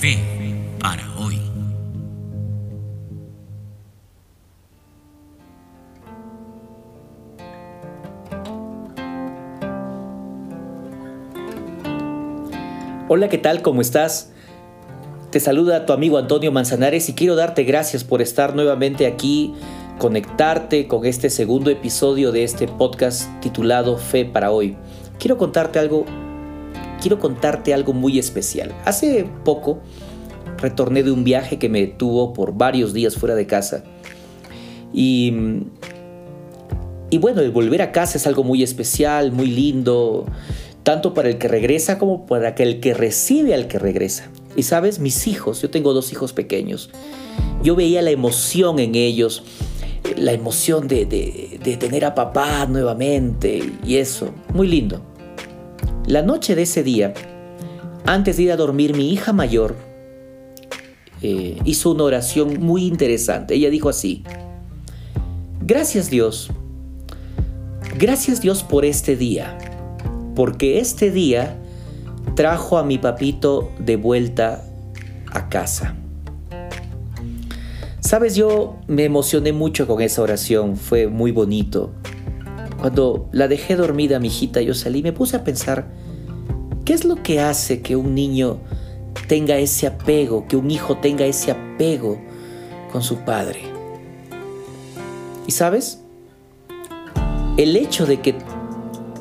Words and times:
Fe 0.00 0.18
para 0.78 1.02
hoy. 1.18 1.40
Hola, 13.08 13.30
¿qué 13.30 13.38
tal? 13.38 13.62
¿Cómo 13.62 13.80
estás? 13.80 14.32
Te 15.30 15.40
saluda 15.40 15.86
tu 15.86 15.94
amigo 15.94 16.18
Antonio 16.18 16.52
Manzanares 16.52 17.08
y 17.08 17.14
quiero 17.14 17.34
darte 17.34 17.64
gracias 17.64 18.04
por 18.04 18.20
estar 18.20 18.54
nuevamente 18.54 19.06
aquí, 19.06 19.54
conectarte 19.98 20.88
con 20.88 21.06
este 21.06 21.30
segundo 21.30 21.70
episodio 21.70 22.32
de 22.32 22.44
este 22.44 22.68
podcast 22.68 23.30
titulado 23.40 23.96
Fe 23.96 24.26
para 24.26 24.50
hoy. 24.50 24.76
Quiero 25.18 25.38
contarte 25.38 25.78
algo, 25.78 26.04
quiero 27.00 27.18
contarte 27.18 27.74
algo 27.74 27.92
muy 27.92 28.18
especial. 28.18 28.74
Hace 28.84 29.26
poco 29.44 29.80
retorné 30.58 31.02
de 31.02 31.10
un 31.10 31.24
viaje 31.24 31.58
que 31.58 31.68
me 31.68 31.86
tuvo 31.86 32.32
por 32.32 32.56
varios 32.56 32.92
días 32.92 33.16
fuera 33.16 33.34
de 33.34 33.46
casa 33.46 33.84
y 34.92 35.32
y 37.08 37.18
bueno, 37.18 37.40
el 37.40 37.52
volver 37.52 37.82
a 37.82 37.92
casa 37.92 38.18
es 38.18 38.26
algo 38.26 38.42
muy 38.42 38.64
especial, 38.64 39.30
muy 39.30 39.46
lindo 39.46 40.26
tanto 40.86 41.14
para 41.14 41.28
el 41.28 41.36
que 41.36 41.48
regresa 41.48 41.98
como 41.98 42.26
para 42.26 42.50
el 42.50 42.78
que 42.78 42.94
recibe 42.94 43.54
al 43.54 43.66
que 43.66 43.80
regresa. 43.80 44.30
Y 44.54 44.62
sabes, 44.62 45.00
mis 45.00 45.26
hijos, 45.26 45.60
yo 45.60 45.68
tengo 45.68 45.92
dos 45.92 46.12
hijos 46.12 46.32
pequeños, 46.32 46.90
yo 47.64 47.74
veía 47.74 48.02
la 48.02 48.12
emoción 48.12 48.78
en 48.78 48.94
ellos, 48.94 49.42
la 50.16 50.30
emoción 50.32 50.86
de, 50.86 51.58
tener 51.80 52.04
a 52.04 52.14
papá 52.14 52.66
nuevamente 52.66 53.72
y 53.84 53.96
eso, 53.96 54.30
muy 54.54 54.68
lindo. 54.68 55.02
La 56.06 56.22
noche 56.22 56.54
de 56.54 56.62
ese 56.62 56.82
día, 56.82 57.14
antes 58.04 58.36
de 58.36 58.44
ir 58.44 58.52
a 58.52 58.56
dormir, 58.56 58.96
mi 58.96 59.12
hija 59.12 59.32
mayor 59.32 59.76
eh, 61.22 61.58
hizo 61.64 61.90
una 61.90 62.04
oración 62.04 62.60
muy 62.60 62.86
interesante. 62.86 63.54
Ella 63.54 63.70
dijo 63.70 63.88
así, 63.88 64.22
gracias 65.60 66.08
Dios, 66.08 66.50
gracias 67.98 68.40
Dios 68.40 68.62
por 68.62 68.84
este 68.84 69.16
día 69.16 69.58
porque 70.36 70.78
este 70.78 71.10
día 71.10 71.56
trajo 72.36 72.78
a 72.78 72.84
mi 72.84 72.98
papito 72.98 73.72
de 73.80 73.96
vuelta 73.96 74.62
a 75.32 75.48
casa. 75.48 75.96
Sabes, 78.00 78.36
yo 78.36 78.76
me 78.86 79.04
emocioné 79.04 79.52
mucho 79.52 79.88
con 79.88 80.00
esa 80.00 80.22
oración, 80.22 80.76
fue 80.76 81.08
muy 81.08 81.32
bonito. 81.32 81.90
Cuando 82.80 83.28
la 83.32 83.48
dejé 83.48 83.76
dormida 83.76 84.18
mi 84.18 84.28
hijita, 84.28 84.60
yo 84.60 84.74
salí 84.74 85.00
y 85.00 85.02
me 85.02 85.12
puse 85.12 85.36
a 85.36 85.44
pensar, 85.44 85.88
¿qué 86.84 86.92
es 86.92 87.04
lo 87.04 87.22
que 87.22 87.40
hace 87.40 87.80
que 87.82 87.96
un 87.96 88.14
niño 88.14 88.58
tenga 89.28 89.56
ese 89.56 89.86
apego, 89.86 90.46
que 90.46 90.56
un 90.56 90.70
hijo 90.70 90.98
tenga 90.98 91.24
ese 91.24 91.50
apego 91.50 92.20
con 92.92 93.02
su 93.02 93.18
padre? 93.18 93.60
Y 95.46 95.52
sabes, 95.52 96.00
el 97.56 97.76
hecho 97.76 98.04
de 98.04 98.20
que 98.20 98.34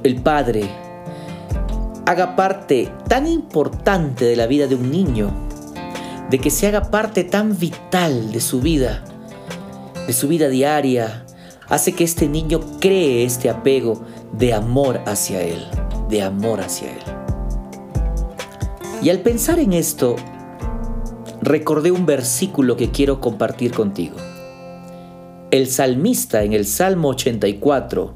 el 0.04 0.16
padre 0.18 0.70
haga 2.06 2.36
parte 2.36 2.92
tan 3.08 3.28
importante 3.28 4.26
de 4.26 4.36
la 4.36 4.48
vida 4.48 4.68
de 4.68 4.76
un 4.76 4.92
niño, 4.92 5.32
de 6.30 6.40
que 6.40 6.50
se 6.50 6.68
haga 6.68 6.92
parte 6.92 7.24
tan 7.24 7.58
vital 7.58 8.32
de 8.32 8.42
su 8.42 8.60
vida, 8.60 9.04
de 10.06 10.14
su 10.14 10.28
vida 10.28 10.50
diaria, 10.50 11.26
hace 11.70 11.94
que 11.94 12.04
este 12.04 12.28
niño 12.28 12.60
cree 12.80 13.24
este 13.24 13.50
apego 13.50 14.02
de 14.34 14.54
amor 14.54 15.02
hacia 15.06 15.42
él, 15.42 15.64
de 16.10 16.22
amor 16.22 16.62
hacia 16.62 16.92
él. 16.92 17.04
Y 19.02 19.10
al 19.10 19.20
pensar 19.20 19.60
en 19.60 19.74
esto, 19.74 20.16
recordé 21.42 21.92
un 21.92 22.06
versículo 22.06 22.76
que 22.76 22.92
quiero 22.92 23.20
compartir 23.20 23.72
contigo. 23.72 24.18
El 25.52 25.68
salmista 25.68 26.44
en 26.44 26.54
el 26.54 26.66
Salmo 26.66 27.10
84, 27.10 28.14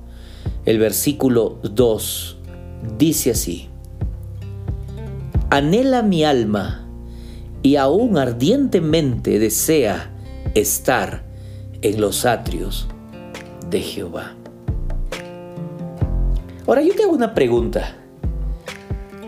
el 0.65 0.79
versículo 0.79 1.59
2, 1.63 2.37
dice 2.97 3.31
así, 3.31 3.69
anhela 5.49 6.01
mi 6.01 6.23
alma 6.23 6.87
y 7.61 7.75
aún 7.75 8.17
ardientemente 8.17 9.39
desea 9.39 10.11
estar 10.55 11.23
en 11.81 12.01
los 12.01 12.25
atrios 12.25 12.87
de 13.69 13.81
Jehová. 13.81 14.35
Ahora 16.67 16.81
yo 16.81 16.95
te 16.95 17.03
hago 17.03 17.13
una 17.13 17.33
pregunta. 17.33 17.95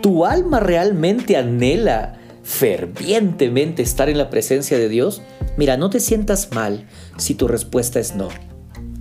¿Tu 0.00 0.24
alma 0.24 0.60
realmente 0.60 1.36
anhela 1.36 2.18
fervientemente 2.42 3.82
estar 3.82 4.08
en 4.08 4.18
la 4.18 4.30
presencia 4.30 4.78
de 4.78 4.88
Dios? 4.88 5.22
Mira, 5.56 5.76
no 5.76 5.90
te 5.90 6.00
sientas 6.00 6.52
mal 6.52 6.86
si 7.16 7.34
tu 7.34 7.46
respuesta 7.46 8.00
es 8.00 8.16
no, 8.16 8.28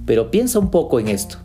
pero 0.05 0.31
piensa 0.31 0.59
un 0.59 0.69
poco 0.69 0.99
en 0.99 1.07
esto. 1.07 1.37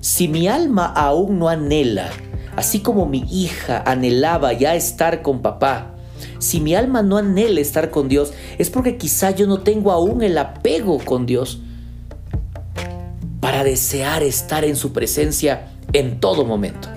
Si 0.00 0.28
mi 0.28 0.48
alma 0.48 0.86
aún 0.86 1.38
no 1.38 1.48
anhela 1.48 2.10
Así 2.56 2.80
como 2.80 3.06
mi 3.06 3.24
hija 3.30 3.82
anhelaba 3.86 4.52
ya 4.52 4.74
estar 4.74 5.22
con 5.22 5.40
papá, 5.40 5.94
si 6.38 6.60
mi 6.60 6.74
alma 6.74 7.02
no 7.02 7.16
anhela 7.16 7.60
estar 7.60 7.90
con 7.90 8.08
Dios, 8.08 8.32
es 8.58 8.70
porque 8.70 8.96
quizá 8.96 9.30
yo 9.30 9.46
no 9.46 9.60
tengo 9.60 9.92
aún 9.92 10.22
el 10.22 10.36
apego 10.36 10.98
con 10.98 11.26
Dios 11.26 11.60
desear 13.64 14.22
estar 14.22 14.64
en 14.64 14.76
su 14.76 14.92
presencia 14.92 15.72
en 15.92 16.20
todo 16.20 16.44
momento. 16.44 16.88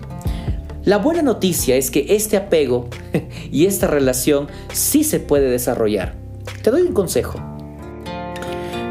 La 0.85 0.97
buena 0.97 1.21
noticia 1.21 1.77
es 1.77 1.89
que 1.91 2.07
este 2.09 2.35
apego 2.35 2.89
y 3.51 3.65
esta 3.65 3.87
relación 3.87 4.47
sí 4.73 5.03
se 5.03 5.19
puede 5.19 5.49
desarrollar. 5.49 6.15
Te 6.61 6.71
doy 6.71 6.81
un 6.81 6.93
consejo. 6.93 7.39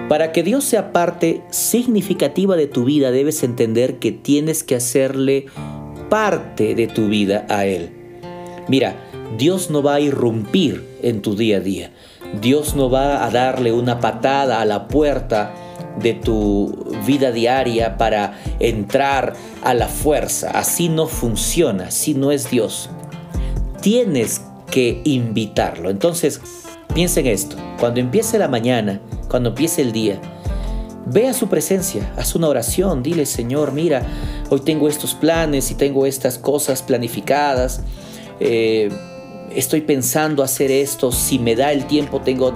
Para 0.08 0.32
que 0.32 0.42
Dios 0.42 0.64
sea 0.64 0.92
parte 0.92 1.42
significativa 1.50 2.56
de 2.56 2.66
tu 2.66 2.84
vida, 2.84 3.10
debes 3.10 3.42
entender 3.42 3.98
que 3.98 4.12
tienes 4.12 4.62
que 4.62 4.74
hacerle 4.74 5.46
parte 6.08 6.74
de 6.74 6.86
tu 6.86 7.08
vida 7.08 7.46
a 7.48 7.66
Él. 7.66 7.90
Mira, 8.68 8.96
Dios 9.38 9.70
no 9.70 9.82
va 9.82 9.94
a 9.94 10.00
irrumpir 10.00 10.84
en 11.02 11.22
tu 11.22 11.34
día 11.34 11.58
a 11.58 11.60
día. 11.60 11.92
Dios 12.40 12.74
no 12.74 12.90
va 12.90 13.24
a 13.24 13.30
darle 13.30 13.72
una 13.72 14.00
patada 14.00 14.60
a 14.60 14.64
la 14.64 14.88
puerta 14.88 15.54
de 15.98 16.14
tu 16.14 16.84
vida 17.06 17.32
diaria 17.32 17.96
para 17.96 18.38
entrar 18.60 19.34
a 19.62 19.74
la 19.74 19.88
fuerza. 19.88 20.50
Así 20.50 20.88
no 20.88 21.06
funciona, 21.06 21.86
así 21.86 22.14
no 22.14 22.30
es 22.32 22.50
Dios. 22.50 22.90
Tienes 23.80 24.42
que 24.70 25.00
invitarlo. 25.04 25.90
Entonces, 25.90 26.40
piensa 26.94 27.20
en 27.20 27.26
esto. 27.26 27.56
Cuando 27.78 28.00
empiece 28.00 28.38
la 28.38 28.48
mañana, 28.48 29.00
cuando 29.28 29.50
empiece 29.50 29.82
el 29.82 29.92
día, 29.92 30.20
Ve 31.04 31.26
a 31.26 31.32
su 31.32 31.48
presencia, 31.48 32.12
haz 32.16 32.36
una 32.36 32.46
oración, 32.46 33.02
dile 33.02 33.26
Señor, 33.26 33.72
mira, 33.72 34.06
hoy 34.50 34.60
tengo 34.60 34.88
estos 34.88 35.14
planes 35.14 35.70
y 35.72 35.74
tengo 35.74 36.06
estas 36.06 36.38
cosas 36.38 36.80
planificadas, 36.80 37.82
eh, 38.38 38.88
estoy 39.52 39.80
pensando 39.80 40.44
hacer 40.44 40.70
esto, 40.70 41.10
si 41.10 41.40
me 41.40 41.56
da 41.56 41.72
el 41.72 41.86
tiempo 41.86 42.20
tengo, 42.20 42.54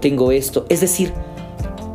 tengo 0.00 0.32
esto. 0.32 0.66
Es 0.68 0.80
decir, 0.80 1.12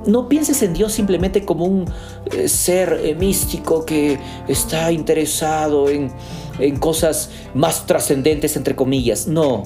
no 0.10 0.28
pienses 0.30 0.62
en 0.62 0.74
Dios 0.74 0.94
simplemente 0.94 1.46
como 1.46 1.66
un 1.66 1.86
eh, 2.32 2.48
ser 2.48 3.02
eh, 3.04 3.16
místico 3.16 3.86
que 3.86 4.20
está 4.48 4.92
interesado 4.92 5.90
en, 5.90 6.12
en 6.60 6.78
cosas 6.78 7.30
más 7.54 7.86
trascendentes, 7.86 8.56
entre 8.56 8.76
comillas. 8.76 9.28
No, 9.28 9.64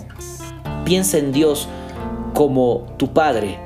piensa 0.86 1.18
en 1.18 1.32
Dios 1.32 1.68
como 2.34 2.86
tu 2.98 3.14
Padre, 3.14 3.60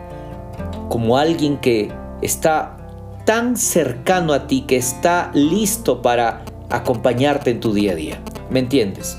como 0.89 1.17
alguien 1.17 1.57
que 1.57 1.91
está 2.21 2.77
tan 3.25 3.57
cercano 3.57 4.33
a 4.33 4.47
ti 4.47 4.61
que 4.61 4.77
está 4.77 5.31
listo 5.33 6.01
para 6.01 6.45
acompañarte 6.69 7.51
en 7.51 7.59
tu 7.59 7.73
día 7.73 7.91
a 7.91 7.95
día. 7.95 8.21
¿Me 8.49 8.59
entiendes? 8.59 9.17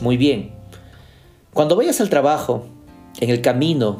Muy 0.00 0.16
bien. 0.16 0.52
Cuando 1.52 1.76
vayas 1.76 2.00
al 2.00 2.10
trabajo, 2.10 2.66
en 3.20 3.30
el 3.30 3.40
camino, 3.40 3.98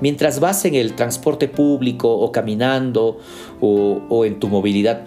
mientras 0.00 0.40
vas 0.40 0.64
en 0.64 0.74
el 0.74 0.94
transporte 0.94 1.48
público 1.48 2.12
o 2.12 2.32
caminando 2.32 3.18
o, 3.60 4.24
en 4.24 4.40
tu 4.40 4.48
movilidad, 4.48 5.04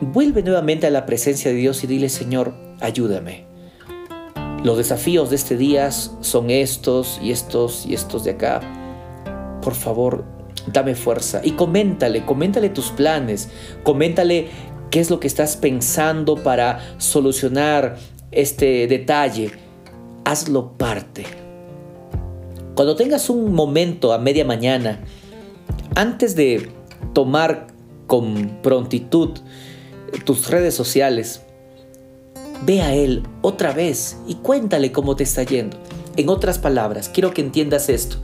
vuelve 0.00 0.42
nuevamente 0.42 0.86
a 0.86 0.90
la 0.90 1.06
presencia 1.06 1.50
de 1.50 1.56
Dios 1.56 1.82
y 1.84 1.86
dile, 1.86 2.08
Señor, 2.08 2.54
ayúdame. 2.80 3.46
Los 4.64 4.76
desafíos 4.76 5.30
de 5.30 5.36
este 5.36 5.56
día 5.56 5.90
son 5.92 6.50
estos 6.50 7.20
y 7.22 7.30
estos 7.30 7.86
y 7.86 7.94
estos 7.94 8.24
de 8.24 8.32
acá 8.32 8.60
por 9.68 9.74
favor, 9.74 10.24
dame 10.72 10.94
fuerza. 10.94 11.40
Y 11.44 11.50
coméntale, 11.52 12.24
coméntale 12.24 12.70
tus 12.70 12.90
planes, 12.90 13.50
coméntale 13.82 14.48
qué 14.90 15.00
es 15.00 15.10
lo 15.10 15.20
que 15.20 15.26
estás 15.26 15.58
pensando 15.58 16.36
para 16.36 16.80
solucionar 16.96 17.98
este 18.30 18.86
detalle. 18.86 19.50
Hazlo 20.24 20.72
parte. 20.78 21.26
Cuando 22.78 22.94
tengas 22.94 23.28
un 23.28 23.54
momento 23.54 24.12
a 24.12 24.18
media 24.18 24.44
mañana, 24.44 25.00
antes 25.96 26.36
de 26.36 26.70
tomar 27.12 27.66
con 28.06 28.60
prontitud 28.62 29.30
tus 30.24 30.48
redes 30.48 30.76
sociales, 30.76 31.42
ve 32.64 32.80
a 32.82 32.94
Él 32.94 33.24
otra 33.42 33.72
vez 33.72 34.18
y 34.28 34.36
cuéntale 34.36 34.92
cómo 34.92 35.16
te 35.16 35.24
está 35.24 35.42
yendo. 35.42 35.76
En 36.16 36.28
otras 36.28 36.60
palabras, 36.60 37.08
quiero 37.08 37.34
que 37.34 37.40
entiendas 37.40 37.88
esto. 37.88 38.18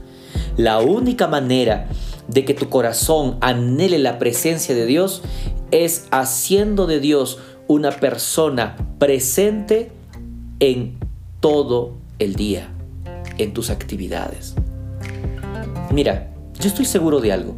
La 0.55 0.79
única 0.79 1.27
manera 1.27 1.89
de 2.29 2.45
que 2.45 2.53
tu 2.53 2.69
corazón 2.69 3.37
anhele 3.41 3.99
la 3.99 4.19
presencia 4.19 4.73
de 4.73 4.85
Dios 4.85 5.21
es 5.71 6.05
haciendo 6.11 6.87
de 6.87 7.01
Dios 7.01 7.39
una 7.67 7.91
persona 7.91 8.77
presente 8.99 9.91
en 10.61 10.97
todo 11.41 11.97
el 12.19 12.35
día, 12.35 12.71
en 13.37 13.53
tus 13.53 13.69
actividades. 13.69 14.55
Mira, 15.91 16.31
yo 16.59 16.67
estoy 16.67 16.85
seguro 16.85 17.19
de 17.21 17.31
algo. 17.31 17.55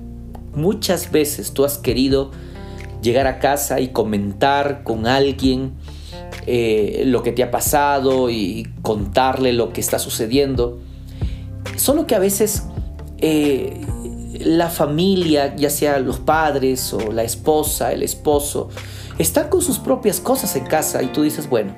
Muchas 0.53 1.11
veces 1.11 1.53
tú 1.53 1.65
has 1.65 1.77
querido 1.77 2.31
llegar 3.01 3.27
a 3.27 3.39
casa 3.39 3.79
y 3.79 3.89
comentar 3.89 4.83
con 4.83 5.07
alguien 5.07 5.73
eh, 6.45 7.03
lo 7.05 7.23
que 7.23 7.31
te 7.31 7.43
ha 7.43 7.51
pasado 7.51 8.29
y 8.29 8.67
contarle 8.81 9.53
lo 9.53 9.73
que 9.73 9.81
está 9.81 9.99
sucediendo. 9.99 10.79
Solo 11.75 12.07
que 12.07 12.15
a 12.15 12.19
veces 12.19 12.63
eh, 13.19 13.85
la 14.39 14.69
familia, 14.69 15.55
ya 15.55 15.69
sea 15.69 15.99
los 15.99 16.19
padres 16.19 16.93
o 16.93 17.11
la 17.11 17.23
esposa, 17.23 17.91
el 17.91 18.03
esposo, 18.03 18.69
están 19.17 19.49
con 19.49 19.61
sus 19.61 19.79
propias 19.79 20.19
cosas 20.19 20.55
en 20.55 20.65
casa 20.65 21.01
y 21.03 21.07
tú 21.07 21.23
dices, 21.23 21.49
bueno, 21.49 21.75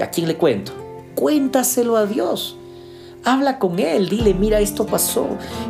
¿a 0.00 0.06
quién 0.08 0.28
le 0.28 0.36
cuento? 0.36 0.72
Cuéntaselo 1.14 1.96
a 1.96 2.06
Dios. 2.06 2.56
Habla 3.24 3.58
con 3.58 3.78
Él, 3.78 4.08
dile, 4.08 4.32
mira, 4.32 4.60
esto 4.60 4.86
pasó 4.86 5.26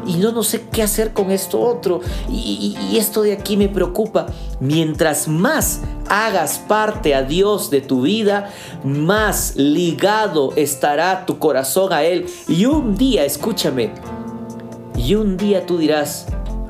y 0.06 0.20
yo 0.20 0.30
no 0.30 0.44
sé 0.44 0.66
qué 0.70 0.84
hacer 0.84 1.12
con 1.12 1.32
esto 1.32 1.60
otro 1.60 2.00
y, 2.28 2.76
y, 2.90 2.96
esto 2.96 3.22
de 3.22 3.32
aquí 3.32 3.56
me 3.56 3.68
preocupa. 3.68 4.26
Mientras 4.60 5.26
más 5.26 5.80
hagas 6.08 6.58
parte 6.58 7.14
a 7.14 7.22
Dios 7.22 7.70
de 7.70 7.80
tu 7.80 8.02
vida, 8.02 8.50
más 8.84 9.56
ligado 9.56 10.52
estará 10.54 11.26
tu 11.26 11.38
corazón 11.38 11.92
a 11.92 12.04
Él. 12.04 12.26
Y 12.46 12.66
un 12.66 12.96
día, 12.96 13.24
escúchame, 13.24 13.92
y 14.96 15.14
un 15.14 15.36
día 15.36 15.66
tú 15.66 15.78
dirás, 15.78 16.26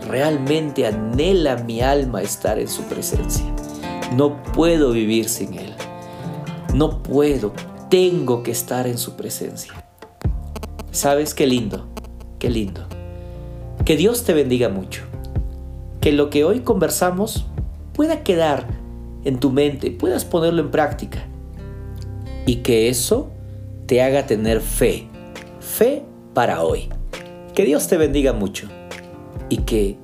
realmente 0.09 0.87
anhela 0.87 1.57
mi 1.57 1.81
alma 1.81 2.23
estar 2.23 2.59
en 2.59 2.69
su 2.69 2.83
presencia. 2.85 3.45
No 4.17 4.43
puedo 4.43 4.93
vivir 4.93 5.29
sin 5.29 5.55
Él. 5.55 5.75
No 6.75 7.03
puedo, 7.03 7.53
tengo 7.89 8.43
que 8.43 8.53
estar 8.53 8.87
en 8.87 8.99
su 8.99 9.15
presencia. 9.15 9.90
¿Sabes 10.93 11.35
qué 11.35 11.47
lindo? 11.47 11.87
Qué 12.39 12.51
lindo. 12.51 12.87
Que 13.85 13.97
Dios 13.97 14.25
te 14.25 14.33
bendiga 14.33 14.69
mucho. 14.69 15.03
Que 16.01 16.13
lo 16.13 16.31
que 16.31 16.45
hoy 16.45 16.61
conversamos 16.61 17.47
pueda 17.95 18.25
quedar 18.25 18.67
en 19.25 19.39
tu 19.39 19.51
mente, 19.51 19.91
puedas 19.91 20.25
ponerlo 20.25 20.63
en 20.63 20.71
práctica. 20.71 21.27
Y 22.45 22.57
que 22.57 22.89
eso 22.89 23.31
te 23.87 24.03
haga 24.03 24.27
tener 24.27 24.61
fe. 24.61 25.07
Fe 25.61 26.03
para 26.35 26.63
hoy. 26.65 26.89
Que 27.55 27.65
Dios 27.65 27.87
te 27.87 27.97
bendiga 27.97 28.33
mucho 28.33 28.69
y 29.49 29.59
que 29.59 29.97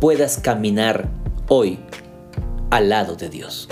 puedas 0.00 0.38
caminar 0.38 1.08
hoy 1.48 1.78
al 2.70 2.88
lado 2.88 3.16
de 3.16 3.28
Dios. 3.28 3.68